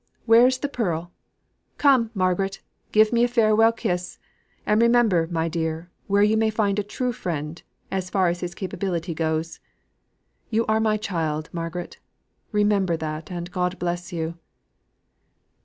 Where's 0.25 0.57
the 0.57 0.67
Pearl. 0.67 1.11
Come, 1.77 2.09
Margaret, 2.15 2.59
give 2.91 3.13
me 3.13 3.23
a 3.23 3.27
farewell 3.27 3.71
kiss; 3.71 4.17
and 4.65 4.81
remember, 4.81 5.27
my 5.29 5.47
dear, 5.47 5.91
where 6.07 6.23
you 6.23 6.37
may 6.37 6.49
find 6.49 6.79
a 6.79 6.83
true 6.83 7.11
friend, 7.11 7.61
as 7.91 8.09
far 8.09 8.27
as 8.27 8.39
his 8.39 8.55
capability 8.55 9.13
goes. 9.13 9.59
You 10.49 10.65
are 10.65 10.79
my 10.79 10.97
child, 10.97 11.51
Margaret. 11.53 11.99
Remember 12.51 12.97
that, 12.97 13.29
and 13.31 13.51
God 13.51 13.77
bless 13.77 14.11
you!" 14.11 14.39